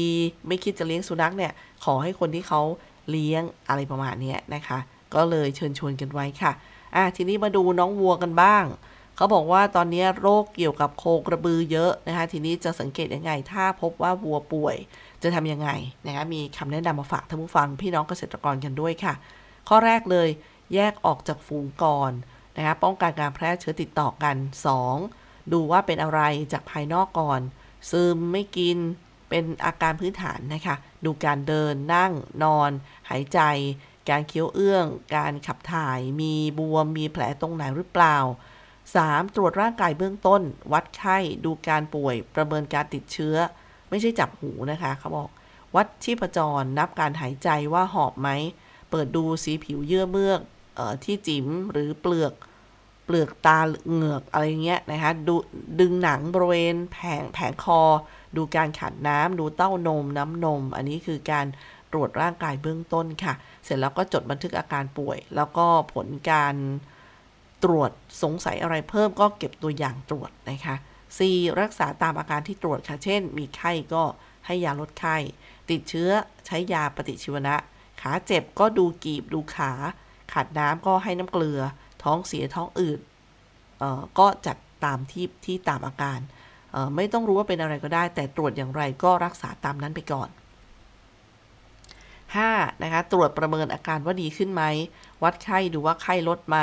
[0.47, 1.51] ไม่คิดจะเลี้ยงสุนัขเนี่ย
[1.85, 2.61] ขอให้คนที่เขา
[3.09, 4.79] เลี้ยงอะไรประมาณนี้นะคะ
[5.13, 6.51] ก็เลยเชิญชวนกันไว้ค่ะ
[6.95, 8.65] อะทีนี้มาดูน้องวัวกันบ้าง
[9.17, 14.75] เขาบอกว่าตอนนี้โรคเกี่ยวกับโคกระบือเยอะนะคะ ทีนี้จะสังเกตยังไง ถ้าพบว่าวัวป่วย
[15.25, 15.69] จะทำยังไง
[16.05, 19.13] นะคะมีคำแนะนำมาฝากท่านผู้ฟังพี่น้องเกษตรกรกันด้วยค่ะ
[19.69, 20.29] ข้อแรกเลย
[20.73, 22.11] แยกออกจากฝูงก่อน
[22.57, 24.35] นะคะป้องกันการแพร่เชื้อติดต่อกัน
[24.93, 25.53] 2.
[25.53, 26.21] ดูว่าเป็นอะไร
[26.53, 27.41] จากภายนอกก่อน
[27.89, 28.77] ซึมไม่กิน
[29.29, 32.11] เป็นอาการพื้นฐานนะคะ ดูการเดินนั่ง
[32.43, 32.71] นอน
[33.09, 33.39] หายใจ
[34.09, 34.85] การเคี้ยวเอื้อง
[35.15, 38.17] การขับถ่าย มีบวม มีแผลตรงไหนหรือเปล่า
[38.77, 39.35] 3.
[39.35, 40.41] ตรวจร่างกายเบื้องต้น
[40.73, 43.37] วัดไข้ ดูการป่วย ประเมินการติดเชื้อ
[43.95, 45.29] ไม่ใช่จับหูนะคะเขาบอก
[45.75, 48.29] วัดชีพจรนับการหายใจว่าหอบไหม
[48.89, 50.39] เปิดดูสีผิวเยื่อเมือก
[50.77, 52.33] ออที่จิ๋มหรือเปลือก
[53.05, 53.59] เปลือกตา
[53.91, 55.35] เหงือกอะไรเงี้ยนะคะดู
[55.79, 57.81] ดึงหนังบริเวณแผงแผงคอ
[58.37, 61.45] ดูการขัดน้ำดูเต้านมน้ำนม อันนี้คือการ
[61.91, 66.55] ตรวจร่างกายเบื้องต้นค่ะ เสร็จแล้วก็จดบันทึกอาการป่วย แล้วก็ผลการ
[67.63, 67.91] ตรวจ
[68.23, 70.75] สงสัยอะไรเพิ่มก็เก็บตัวอย่างตรวจนะคะ
[71.17, 71.59] 4.
[71.61, 74.03] รักษาตามอาการที่ตรวจค่ะ เช่น มีไข้ก็
[74.45, 75.17] ให้ยาลดไข้
[75.69, 76.09] ติดเชื้อ
[76.45, 77.55] ใช้ยาปฏิชีวนะ
[78.01, 79.71] ขาเจ็บก็ดูกีบดูขา
[80.33, 81.61] ขาดน้ำก็ให้น้ำเกลือ
[82.03, 82.99] ท้องเสียท้องอืด
[84.19, 86.19] ก็จัดตามที่ที่ตามอาการ
[86.95, 90.29] ไม่ต้องรู้ว่าเป็นอะไรก็ได้ แต่ตรวจอย่างไรก็รักษาตามนั้นไปก่อน
[91.95, 92.83] 5.
[92.83, 94.63] นะคะ ตรวจประเมินอาการว่าดีขึ้นไหม
[95.23, 96.57] วัดไข้ดูว่าไข้ลดไหม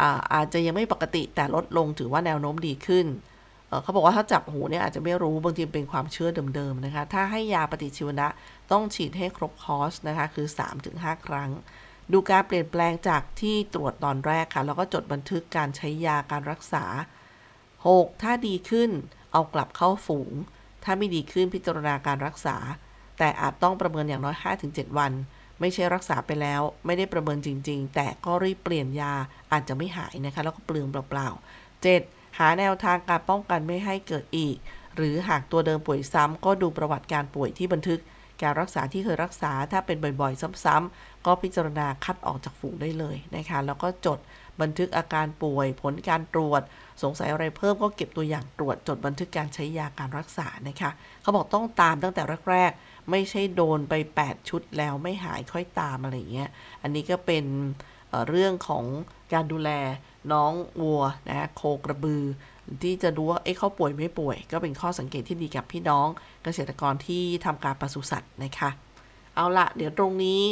[0.00, 3.06] อาอาจจะยังไม่ปกติแต่ลดลงถือว่าแนวโน้มดีขึ้น
[3.82, 8.28] เขาบอกว่าถ้าจับหูเนี่ยอาจจะไม่รู้บางทีเป็นความเชื่อเดิมๆนะคะ ถ้าให้ยาปฏิชีวนะ
[8.72, 10.46] ต้องฉีดให้ครบคอร์สนะคะ คือ
[10.86, 11.50] 3-5 ครั้ง
[12.12, 16.84] ดูการเปลี่ยนแปลงจากที่ตรวจตอนแรกค่ะ แล้วก็จดบันทึกการใช้ยาการรักษา
[17.54, 18.22] 6.
[18.22, 18.90] ถ้าดีขึ้น
[19.32, 20.32] เอากลับเข้าฝูง
[20.84, 22.56] ถ้าไม่ดีขึ้นพิจารณาการรักษา
[23.18, 25.12] แต่อาจต้องประเมินอย่างน้อย 5-7 วัน
[25.60, 29.12] ไม่ใช่รักษาไปแล้ว ไม่ได้ประเมินจริง ๆ แต่ก็รีบเปลี่ยนยา
[29.52, 32.17] อาจจะไม่หายนะคะ แล้วก็เปลืองเปล่าๆ 7.
[32.38, 34.56] หาแนวทางการป้องกันไม่ให้เกิดอีก
[34.96, 38.00] หรือหากตัวเดิมป่วยซ้ำ ก็ดูประวัติการป่วยที่บันทึก
[38.42, 44.18] การรักษาที่เคยรักษาถ้าเป็นบ่อยๆ ซ้ำๆก็พิจารณาคัดออกจากฝูงได้เลยนะคะแล้วก็จด
[44.60, 46.62] บันทึกอาการป่วย ผลการตรวจ
[47.02, 50.90] สงสัยอะไรเพิ่มก็เก็บตัวอย่างตรวจ จดบันทึกการใช้ยาการรักษานะคะ
[51.22, 56.50] เขาบอกต้องตามตั้งแต่แรกๆไม่ใช่โดนไป 8 ชุดแล้วไม่หายค่อยตามอะไรเงี้ย
[56.82, 57.44] อันนี้ก็เป็น
[58.10, 58.84] เเรื่องของ
[59.32, 59.70] การดูแล
[60.32, 62.22] น้องวัวนะโคกระบือ
[62.82, 66.06] ที่จะดูว่าเอ๊ะเขาป่วยไม่ป่วย ก็เป็นข้อสังเกตที่ดีกับพี่น้อง
[66.44, 68.70] เกษตรกรที่ทำการปศุสัตว์นะคะ
[69.34, 70.42] เอาละเดี๋ยวตรงนี้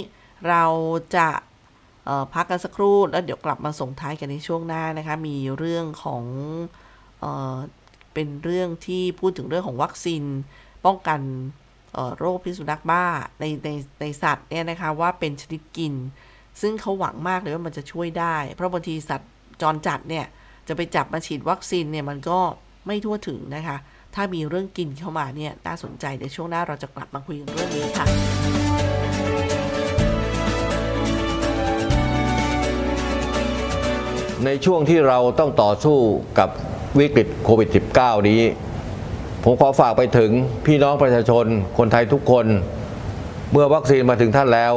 [0.49, 0.65] เรา
[1.17, 1.29] จะ
[2.35, 6.25] พักกันสักครู่แล้วเดี๋ยวกลับมาส่งท้ายกันในช่วงหน้านะคะ มีเรื่องของ
[7.21, 7.57] เออ
[8.15, 10.23] เป็นเรื่องที่พูดถึงเรื่องของวัคซีน
[10.87, 11.21] ป้องกัน
[12.19, 13.05] โรคพิษสุนัขบ้า
[13.41, 13.69] ในใน
[14.01, 15.95] ในสัตว์เนี่ยนะคะว่าเป็นชนิดกิน
[16.61, 19.31] ซึ่งเขาหวังมากเลยว่ามันจะช่วยได้ เพราะบางทีสัตว์
[19.63, 20.27] จรจัดเนี่ย
[20.69, 22.39] จะไปจับมาฉีดวัคซีนเนี่ยมันก็
[22.87, 23.77] ไม่ทั่วถึงนะคะ
[24.15, 28.07] ถ้ามีเรื่องกินเข้ามาเนี่ยน่าสนใจในช่วงหน้าเราจะกลับมาคุยกันเรื่องนี้ค่ะ
[34.45, 35.99] ในช่วงที่เราต้องต่อสู้
[36.39, 36.49] กับ
[36.99, 38.43] วิกฤตโควิด -19 นี้
[39.45, 40.31] ผมขอฝากไปถึง
[40.67, 41.47] พี่น้องประชาชน
[41.79, 42.47] คนไทยทุกคน
[43.53, 44.75] เมื่อวัคซีนมาถึงท่านแล้ว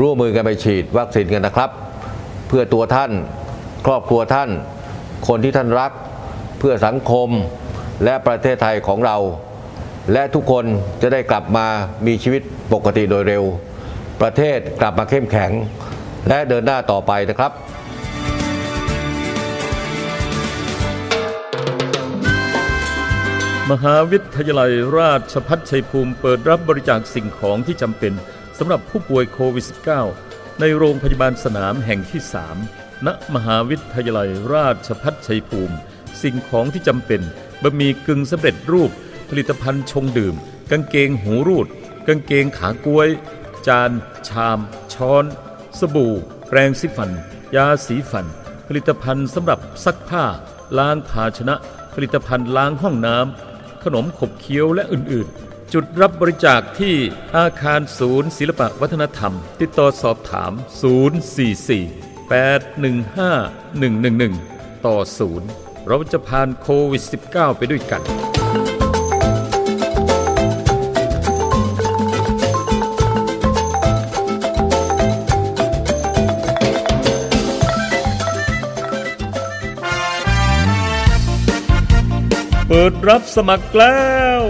[0.00, 1.70] ร่วมมือกันไปฉีดวัคซีนกันนะครับ
[2.48, 3.10] เพื่อตัวท่าน
[3.86, 4.50] ครอบครัวท่าน
[5.28, 5.92] คนที่ท่านรัก
[6.58, 7.28] เพื่อสังคม
[8.04, 9.16] และประเทศไทยของเรา
[10.12, 10.64] และทุกคน
[11.02, 11.66] จะได้กลับมา
[12.06, 13.44] มีชีวิตปกติโดยเร็ว
[14.20, 15.50] ประเทศกลับมาเข้มแข็ง
[16.28, 17.52] และเดินหน้าต่อไปนะครับ
[23.70, 28.12] มหาวิทยาลัยราชพัฒชัยภูมิเปิดรับบริจาคสิ่งของที่จำเป็น
[28.58, 29.66] สำหรับผู้ป่วยโควิด
[30.12, 35.76] -19 ในโรงพยาบาลสนามแห่งที่ 3 ณมหาวิทยาลัยราชพัฒชัยภูมิ
[36.22, 37.20] สิ่งของที่จำเป็น
[37.62, 38.90] บะหมี่กึ่งสำเร็จรูป
[39.30, 40.34] ผลิตภัณฑ์ชงดื่ม
[40.70, 41.66] กางเกงหูรูด
[42.06, 43.08] กางเกงขากล้วย
[43.66, 43.90] จาน
[44.28, 44.58] ชาม
[44.94, 45.24] ช้อน
[45.78, 46.14] สบู่
[46.48, 47.10] แปรงสีฟัน
[47.56, 48.26] ยาสีฟัน
[48.68, 50.24] ผลิตภัณฑ์สำหรับซักผ้า
[50.78, 51.54] ล้างภาชนะ
[51.94, 56.94] ผลิตภัณฑ์ล้างห้องน้ำขนมขบเคี้ยวและอื่นๆ จุดรับบริจาคที่
[57.36, 60.52] อาคารศูนย์ศิลปวัฒนธรรม ติดต่อสอบถาม
[61.34, 62.34] 044 815
[63.80, 64.96] 111 ต่อ
[65.42, 68.02] 0 เราจะผ่านโควิด -19 ไปด้วยกัน
[82.66, 83.98] เปิดรับสมัครแล้
[84.29, 84.29] ว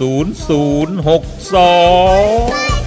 [0.00, 2.79] 0062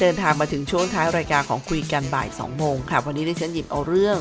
[0.00, 4.18] เดินทางมาถึงช่วงท้ายรายการของคุยกันบ่าย 2 โมงค่ะ วันนี้ดิฉันหยิบเอาเรื่อง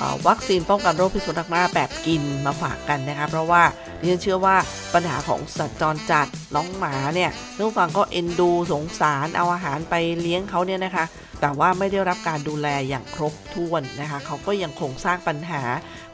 [0.00, 3.62] อวัคซีนป้องกันโรคพิษสุนัขบ้าแบบกินมาฝากกันนะคะ เพราะว่า
[4.00, 4.56] ดิฉันเชื่อว่า
[4.94, 11.04] ปัญหาของสัตว์จรจัดน้องหมาเนี่ยท่านผู้ฟังก็เอ็นดูสงสารเอาอาหารไปเลี้ยงเขาเนี่ยนะคะ
[11.40, 15.62] แต่ว่าไม่ได้รับการดูแลอย่างครบถ้วนนะคะเขาก็ยังคงสร้างปัญหา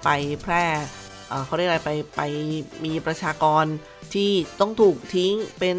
[0.05, 0.09] ไป
[0.43, 0.65] แพร่
[1.47, 2.23] เขาเรียกอะไรไปไป
[2.85, 3.65] มีประชากร
[4.15, 5.79] ที่ต้องถูกทิ้งเป็น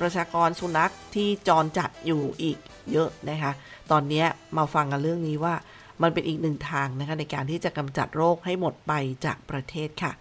[0.00, 2.58] ประชากรสุนัขที่จรจัดอยู่อีก
[2.92, 3.52] เยอะนะคะ
[3.90, 4.24] ตอนนี้
[4.56, 5.54] มาฟังกันเรื่องนี้ว่า
[6.02, 8.92] มันเป็นอีกหนึ่งทางนะคะในการที่จะกำจัดโรคให้หมดไป
[9.24, 10.12] จากประเทศค่ะ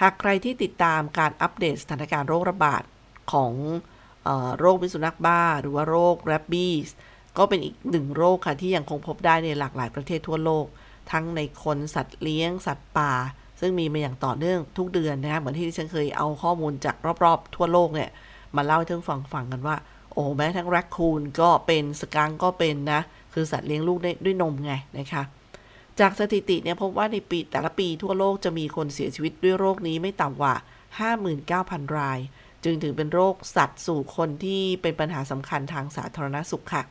[0.00, 2.82] หากใครที่ติดตามการอัปเดตสถานการณ์โรคระบาด
[3.32, 3.52] ของ
[4.26, 6.74] ออโรคพิษสุนัขบ้า หรือว่าโรคแรบบี้
[7.38, 10.66] ก็เป็นอีกหนึ่งโรคค่ะที่ยังคงพบได้ในหลากหลายประเทศทั่วโลก
[11.12, 13.12] ทั้งในคนสัตว์เลี้ยง สัตว์ป่า
[13.60, 18.10] ซึ่งมีมาอย่างต่อเนื่องทุกเดือนนะคะเหมือนที่ที่ฉันเคยเอาข้อมูลจากรอบๆ ทั่วโลกเนี่ย
[18.56, 19.76] มาเล่าให้ท่านฟังฟังกันว่า
[20.12, 23.00] โอ้แม้ทั้งแรคคูนก็เป็นสกังก็เป็นนะ
[23.34, 25.22] คือสัตว์เลี้ยงลูกได้ด้วยนมไงนะคะ
[26.00, 30.54] จากสถิติเนี่ยพบว่าในปีแต่ละปีทั่วโลกจะมีคนเสียชีวิตด้วยโรคนี้ไม่ต่ำกว่า
[31.24, 32.18] 59,000 ราย
[32.64, 36.82] จึงถือเป็นโรคสัตว์สู่คนที่เป็นปัญหาสำคัญทางสาธารณสุขค่ะ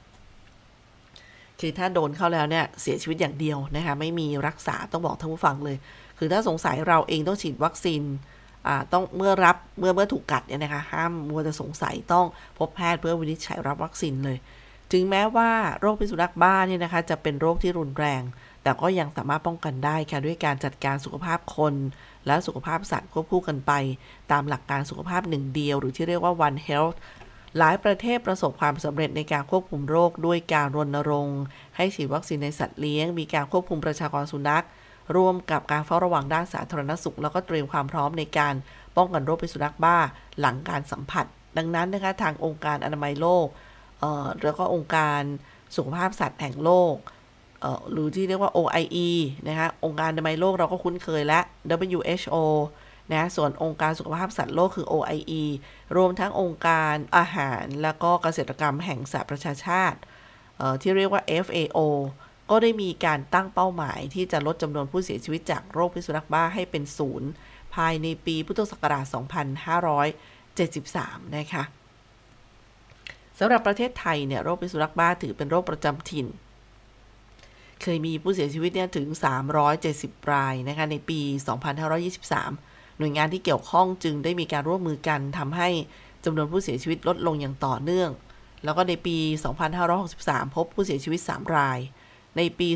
[1.59, 5.77] คือถ้าโดนเข้าแล้วเนี่ยเสียชีวิตอย่างเดียวนะคะไม่มีรักษาต้องบอกท่านผู้ฟังเลย
[6.17, 8.01] คือถ้าสงสัยเราเองต้องฉีดวัคซีน
[8.91, 12.25] ต้องเมื่อรับเมื่อเมื่อถูกกัดเนี่ยนะคะห้ามมัวแต่สงสัยต้อง
[12.57, 14.37] พบแพทย์เพื่อวินิจฉัยรับวัคซีนเลย
[14.91, 15.49] ถึงแม้ว่า
[15.79, 18.21] โรคพิษสุนัขบ้าเนี่ยนะคะจะเป็นโรคที่รุนแรง
[18.63, 21.73] แต่ก็ยังสามารถป้องกันได้ค่ะด้วยการจัดการสุขภาพคน
[22.27, 23.71] และสุขภาพสัตว์ควบคู่กันไป
[24.31, 26.97] ตามหลักการสุขภาพหนึ่งเดียว หรือที่เรียกว่า one health
[27.57, 31.41] หลายประเทศประสบความสำเร็จในการควบคุมโรคด้วยการรณรงค์
[31.77, 34.65] ให้ฉีดวัคซีนในสัตว์เลี้ยง มีการควบคุมประชากรสุนัข
[35.15, 38.53] ร่วมกับการเฝ้าระวังด้านสาธารณสุข แล้วก็เตรียมความพร้อมในการ
[38.97, 39.97] ป้องกันโรคพิษสุนัขบ้า
[40.39, 41.25] หลังการสัมผัส
[41.57, 43.47] ดังนั้นนะคะทางองค์การอนามัยโลก
[43.99, 45.21] เอ่อแล้วก็องค์การ
[45.75, 46.95] สุขภาพสัตว์แห่งโลก
[47.91, 49.09] หรือที่เรียกว่า OIE
[49.47, 51.39] นะคะองค์การอนามัยโลกเราก็คุ้นเคยและ
[51.89, 52.35] WHO
[53.11, 55.43] นะส่วนองค์การสุขภาพสัตว์โลกคือ OIE
[55.95, 59.99] รวมทั้งองค์การอาหารและก็เกษตรกรรมแห่งสหประชาชาติ
[60.81, 61.79] ที่เรียกว่า FAO
[62.55, 67.29] ก็ได้มีการตั้งเป้าหมายที่จะลดจำนวนผู้เสียชีวิตจากโรคพิษสุนัขบ้าให้เป็นศูนย์
[67.75, 69.05] ภายในปีพุทธศักราช
[70.55, 71.63] 2573 นะคะ
[73.39, 76.27] สำหรับประเทศไทยเนี่ยโรคพิษสุนัขบ้าถือเป็นโรคประจำถิ่น
[77.81, 79.07] เคยมีผู้เสียชีวิตเนี่ยถึง
[79.69, 81.19] 370 รายนะคะในปี
[82.09, 85.69] 2523 หน่วยงานที่เกี่ยวข้องจึงได้มีการร่วมมือกันทำให้
[86.25, 88.09] จำนวนผู้เสียชีวิตลดลงอย่างต่อเนื่อง
[88.63, 89.17] แล้วก็ในปี
[89.85, 91.79] 2563 พบผู้เสียชีวิต 3 ราย
[92.37, 92.69] ในปี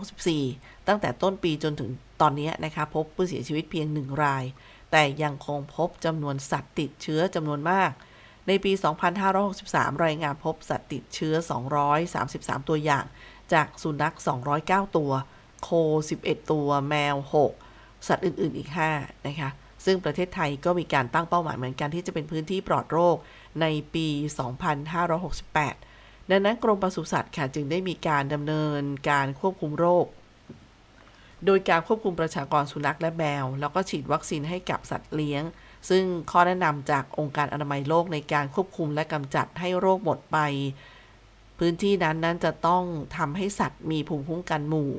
[0.00, 4.44] 2564 ตั้งแต่ต้นปีจนถึงตอนนี้นะคะ พบผู้เสียชีวิตเพียง 1 ราย
[4.90, 7.90] แต่ยังคงพบจำนวนสัตว์ติดเชื้อจำนวนมาก
[8.46, 8.72] ในปี
[9.38, 11.34] 2563 รายงานพบสัตว์ติดเชื้อ
[12.02, 13.04] 233 ตัวอย่าง
[13.52, 14.14] จากสุนัข
[14.56, 15.12] 209 ตัว
[15.62, 15.68] โค
[16.10, 17.16] 11 ตัว แมว
[17.62, 19.50] 6 สัตว์อื่น ๆ อีก 5 นะคะ
[19.84, 23.16] ซึ่งประเทศไทยก็มีการตั้งเป้าหมายเหมือนกันที่จะเป็นพื้นที่ปลอดโรค
[23.60, 24.06] ในปี
[24.86, 25.87] 2568
[26.30, 30.06] ดังนั้นกรมปศุสัตว์ค่ะจึงได้มีการดำเนินการควบคุมโรค
[31.46, 35.42] โดยการควบคุมประชากรสุนัขและแมว แล้วก็ฉีดวัคซีนให้กับสัตว์เลี้ยง
[35.88, 40.38] ซึ่งข้อแนะนำจากองค์การอนามัยโลกในการควบคุมและกำจัดให้โรคหมดไป
[41.58, 42.84] พื้นที่นั้นนั้นจะต้อง
[43.16, 44.90] ทำให้สัตว์มีภูมิคุ้มกันหมู่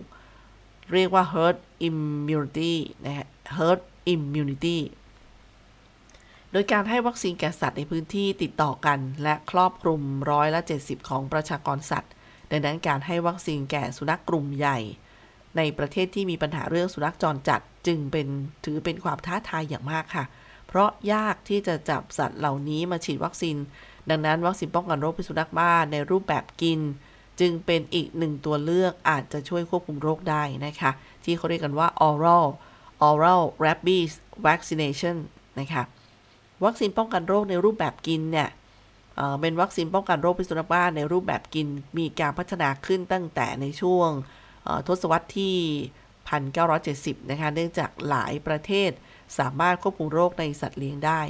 [0.94, 1.58] เรียกว่า herd
[1.88, 2.74] immunity
[3.06, 3.28] นะฮะ
[3.58, 3.80] herd
[4.14, 4.78] immunity
[6.52, 12.12] โดยการให้วัคซีนแก่สัตว์ในพื้นที่ติดต่อกันและครอบคลุมร้อยละ 70 ของประชากรสัตว์
[12.52, 14.80] ดังนั้นการให้วัคซีนแก่สุนัขกลุ่มใหญ่
[15.58, 18.28] ในประเทศที่มีปัญหาเรื่องสุนัขจรจัดจึงเป็น
[18.66, 20.26] ถือเป็นความท้าทายอย่างมากค่ะ
[20.68, 23.56] เพราะยากที่จะจับสัตว์เหล่านี้มาฉีดวัคซีน
[24.10, 26.80] ดังนั้นวัคซีนป้องกันโรคพิษสุนัขบ้าในรูปแบบกิน
[27.40, 30.92] จึงเป็นอีกหนึ่งตัวเลือกอาจจะช่วยควบคุมโรคได้นะคะ
[31.24, 32.48] ที่เขาเรียกกันว่า oral
[33.08, 34.14] oral rabies
[34.48, 35.16] vaccination
[35.60, 35.84] นะคะ
[36.66, 38.50] วัคซีนป้องกันโรคในรูปแบบกินเนี่ย
[39.42, 44.10] เป็นวัคซีนป้องกันโรคพิษสุนัขบ้าในรูปแบบกินมีการพัฒนาขึ้นตั้งแต่ในช่วง
[44.88, 45.58] ทศวรรษที่
[46.42, 48.92] 1970 นะคะ เนื่องจากหลายประเทศ
[49.40, 51.22] สามารถควบคุมโรคในสัตว์เลี้ยงได้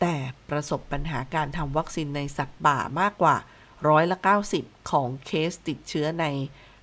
[0.00, 0.14] แต่
[0.50, 3.36] ประสบปัญหาการทำวัคซีนในสัตว์ป่ามากกว่า
[3.88, 4.18] ร้อยละ
[4.54, 6.26] 90 ของเคสติดเชื้อใน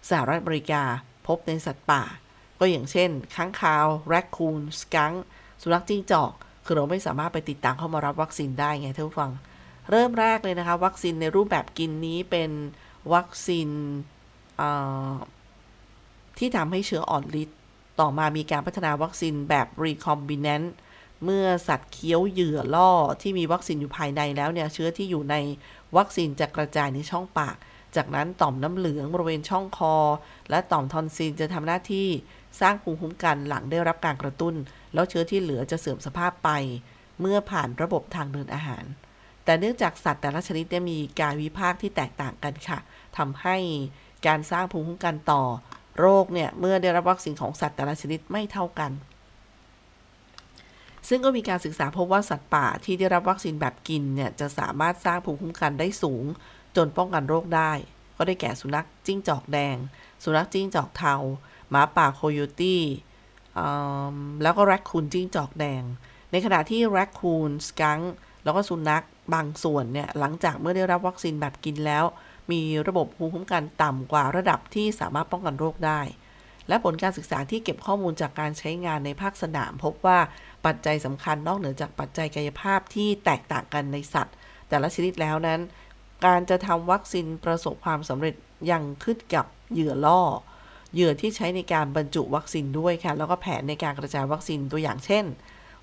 [0.10, 0.84] สหรัฐอเมริกา
[1.28, 2.03] พบในสัตว์ป่า
[2.60, 5.13] ก็อย่างเช่น ค้างคาว แรคคูน สกังก์
[5.62, 6.34] สุนัขจิ้งจอก
[6.66, 9.32] คือเราไม่สามารถไปติดตามเขามารับวัคซีนได้ไงท่านผู้ฟัง
[9.91, 12.51] เริ่มแรกเลยนะคะ วัคซีนในรูปแบบกินนี้เป็น
[13.13, 13.70] วัคซีน
[16.38, 17.57] ที่ทำให้เชื้ออ่อนฤทธิ์
[17.99, 20.68] ต่อมามีการพัฒนาวัคซีนแบบ recombinant
[21.24, 22.91] เมื่อสัตว์เคี้ยวเหยื่อล่อ
[23.22, 25.36] ที่มีวัคซีนอยู่ภายในแล้วเนี่ย เชื้อที่อยู่ใน
[25.97, 27.55] วัคซีนจะกระจายในช่องปาก
[27.95, 29.95] จากนั้นต่อมน้ำเหลืองบริเวณช่องคอ
[30.49, 32.07] และต่อมทอนซิลจะทำหน้าที่
[32.61, 34.53] สร้างภูมิคุ้มกันหลังได้รับการกระตุ้น
[34.96, 36.50] แล้วเชื้อที่เหลือจะเสื่อมสภาพไป
[37.22, 38.86] เมื่อผ่านระบบทางเดินอาหาร
[39.43, 42.80] แต่เนื่องจากสัตว์แต่ละชนิดมีการวิพากษ์ที่แตกต่างกันค่ะ
[43.18, 43.58] ทำให้
[44.28, 45.43] การสร้างภูมิคุ้มกันต่อ
[46.00, 48.91] โรคเนี่ย เมื่อได้รับวัคซีนของสัตว์แต่ละชนิดไม่เท่ากัน
[51.10, 56.24] ซึ่งก็มีการศึกษาพบว่าสัตว์ป่าที่ได้รับวัคซีนแบบกินเนี่ย จะสามารถสร้างภูมิคุ้มกันได้สูง
[56.76, 57.72] จนป้องกันโรคได้
[58.18, 59.76] ก็ได้แก่สุนัขจิ้งจอกแดง
[60.24, 61.16] สุนัขจิ้งจอกเทา
[61.70, 62.82] หมาป่าโคโยตี้
[64.43, 65.84] แล้วก็แรคคูนจิ้งจอกแดง
[66.32, 67.99] ในขณะที่แรคคูนสกังก์
[68.43, 72.03] แล้วก็สุนัขบางส่วนเนี่ยหลังจากเมื่อได้รับวัคซีนแบบกินแล้ว
[72.51, 76.01] มีระบบภูมิคุ้มกันต่ำกว่าระดับที่สามารถป้องกันโรคได้
[76.68, 80.20] และผลการศึกษาที่เก็บข้อมูลจากการใช้งานในภาคสนาม พบว่า
[80.66, 84.36] ปัจจัยสำคัญนอกเหนือจากปัจจัยกายภาพที่แตกต่างกันในสัตว์
[84.70, 85.62] แต่ละชนิดแล้วนั้น
[86.26, 88.36] การจะทำวัคซีนประสบความสำเร็จ
[88.72, 90.22] ยังขึ้นกับเหยื่อล่อ
[90.96, 95.26] เหยื่อที่ใช้ในการบรรจุวัคซีนด้วยค่ะ แล้วก็แผนในการกระจายวัคซีนตัวอย่างเช่น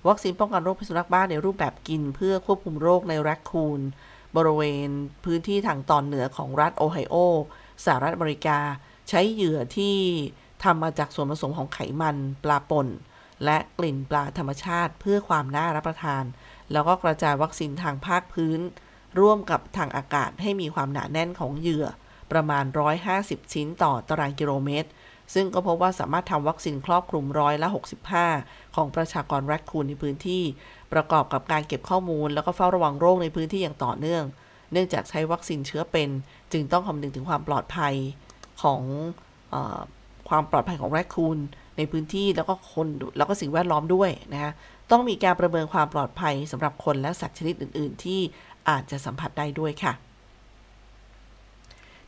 [0.07, 3.81] วัคซีนป้องกันโรคพิษสุนัขบ้าในรูปแบบกินเพื่อควบคุมโรคในแรคคูน
[4.35, 4.89] บริเวณ
[5.25, 7.15] พื้นที่ทางตอนเหนือของรัฐโอไฮโอ
[7.85, 8.59] สหรัฐอเมริกา
[9.09, 9.95] ใช้เหยื่อที่
[10.63, 12.87] ทำมาจากส่วนผสมของไขมันปลาป่น
[13.43, 16.23] และกลิ่นปลาธรรมชาติเพื่อความน่ารับประทาน
[16.71, 18.59] แล้วก็กระจายวัคซีนทางภาคพื้น
[19.19, 21.85] ร่วมกับทางอากาศให้มีความหนาแน่นของเหยื่อ
[22.31, 22.65] ประมาณ
[23.09, 24.89] 150 ชิ้นต่อตารางกิโลเมตร
[25.33, 27.67] ซึ่งก็พบว่าสามารถทำวัคซีนครอบคลุมร้อยละ
[28.21, 30.43] 65 ของประชากรแรคคูนในพื้นที่
[30.93, 34.23] ประกอบกับการเก็บข้อมูล แล้วก็เฝ้าระวังโรคในพื้นที่อย่างต่อเนื่อง
[34.71, 36.09] เนื่องจากใช้วัคซีนเชื้อเป็น
[36.51, 37.93] จึงต้องคำนึงถึงความปลอดภัย
[38.61, 38.81] ของ
[39.53, 39.55] อ
[40.29, 41.37] ความปลอดภัยของแรคคูน
[41.77, 44.51] ในพื้นที่แล้วก็คนแล้วก็สิ่งแวดล้อมด้วยนะคะ
[44.91, 48.19] ต้องมีการประเมินความปลอดภัยสำหรับคนและสัตว์ชนิดอื่น ๆ ที่
[48.69, 49.93] อาจจะสัมผัสได้ด้วยค่ะ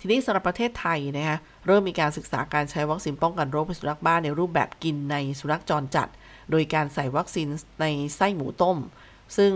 [0.06, 1.38] ทีนี้สำหรับประเทศไทยนะคะ
[1.68, 6.08] เริ่มมีการศึกษาการใช้วัคซีนป้องกันโรคพิษสุนัขบ้าในรูปแบบกินในสุนัขจรจัด
[6.52, 7.48] โดยการใส่วัคซีน
[7.82, 7.86] ใน
[8.16, 8.78] ไส้หมูต้ม
[9.38, 9.52] ซึ่ง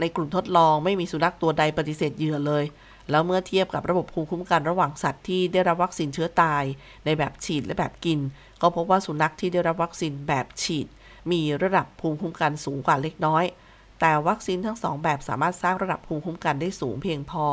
[0.00, 2.64] ในกลุ่มทดลองไม่มีสุนัขตัวใดปฏิเสธเหยื่อเลย
[3.10, 6.64] แล้วเมื่อเทียบกับระบบภูมิคุ้มกันระหว่างสัตว์ที่ได้รับวัคซีนเชื้อตาย
[7.04, 8.18] ในแบบฉีดและแบบกิน
[8.62, 10.86] ก็พบว่าสุนัขที่ได้รับวัคซีนแบบฉีด
[11.30, 13.44] มีระดับภูมิคุ้มกันสูงกว่าเล็กน้อย
[14.00, 17.46] แต่วัคซีนทั้งสองแบบสามารถสร้างระดับภูมิคุ้มกันได้สูงเพียงพอ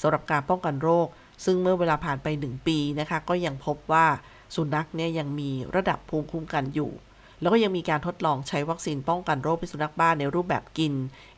[0.00, 1.08] สำหรับการป้องกันโรค
[1.44, 4.06] ซึ่งเมื่อเวลาผ่านไป 1 ปีนะคะ ก็ยังพบว่า
[4.54, 6.92] สุนัขเนี่ยยังมีระดับภูมิคุ้มกันอยู่
[7.40, 10.92] แล้วก็ยังมีการทดลองใช้วัคซีนป้องกันโรคพิษสุนัขบ้าในรูปแบบกิน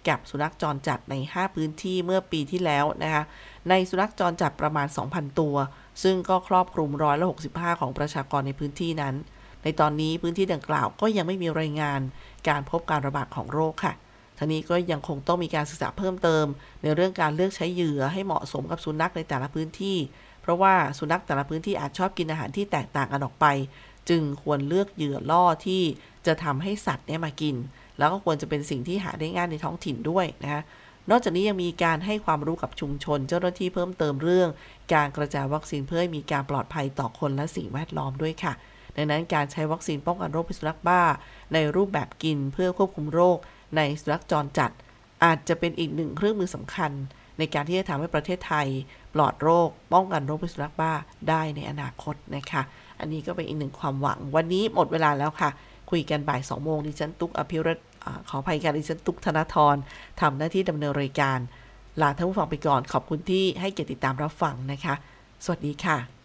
[0.09, 3.23] กับสุนัขจรจัดใน 5 พื้นที่เมื่อปีที่แล้วนะคะ
[3.69, 5.57] ในสุนัขจรจัดประมาณ 2,000 ตัว
[6.03, 9.15] ซึ่งก็ครอบคลุมร้อยละ65 ของประชากรในพื้นที่นั้น
[9.63, 12.01] ในตอนนี้พื้นที่ดังกล่าวก็ยังไม่มีรายงาน
[12.49, 13.95] การพบการระบาดของโรคค่ะ
[14.43, 16.47] ทั้งนี้ก็ยังคงต้องมีการศึกษาเพิ่มเติม
[16.83, 19.97] ในเรื่องการเลือกใช้เหยื่อให้เหมาะสมกับสุนัขในแต่ละพื้นที่
[20.43, 23.47] เพราะว่าสุนัขแต่ละพื้นที่อาจชอบกินอาหารที่แตกต่างกันออกไป
[24.09, 25.83] จึงควรเลือกเหยื่อล่อที่
[26.27, 27.57] จะทำให้สัตว์เนี่ยมากิน
[27.99, 30.63] แล้วก็ควรจะเป็นสิ่งที่หาได้ง่ายในท้องถิ่นด้วยนะคะ
[31.11, 34.49] นอกจากนี้ยังมีการให้ความรู้กับชุมชน เจ้าหน้าที่เพิ่มเติมเรื่อง
[34.95, 38.53] การกระจายวัคซีนเพื่อให้มีการปลอดภัยต่อคนและสิ่งแวดล้อมด้วยค่ะ
[38.97, 41.03] ดังนั้นการใช้วัคซีนป้องกันโรคพิษสุนัขบ้า
[41.55, 43.39] ในรูปแบบกินเพื่อควบคุมโรค
[43.77, 44.71] ในสุนัขจรจัด
[45.25, 46.93] อาจจะเป็นอีกหนึ่งเครื่องมือสำคัญ
[47.39, 48.67] ในการที่จะทำให้ประเทศไทย
[49.15, 50.93] ปลอดโรค ป้องกันโรคพิษสุนัขบ้า
[51.29, 52.63] ได้ในอนาคตนะคะ
[53.01, 55.51] อันนี้ก็เป็นอีกหนึ่งความหวัง วันนี้หมดเวลาแล้วค่ะ
[55.91, 59.77] คุยกันบ่ายสองโมงดิฉันตุ๊กอภิรัตน์อ่าขออภัยกันดิฉันตุ๊กธนาทร
[60.21, 61.39] ทำหน้าที่ดำเนินรายการ
[62.01, 64.95] ลาท่านผู้ฟังไปก่อนขอบคุณที่ให้เกียรติติดตามรับฟังนะคะ
[65.45, 65.99] สวัสดีค่ะ「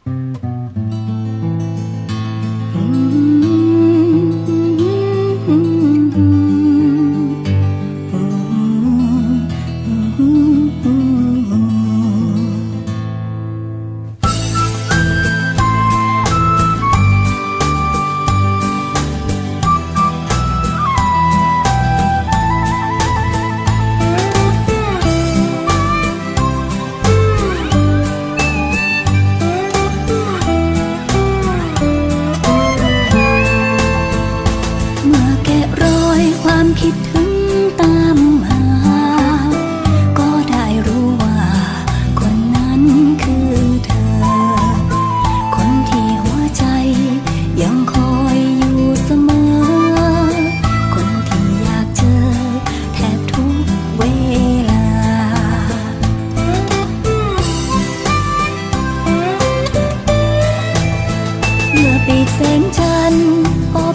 [62.33, 63.27] แสงจันทร์
[63.75, 63.94] อบ